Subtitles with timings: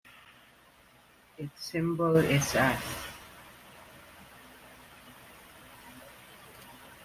[1.37, 2.81] Its symbol is as.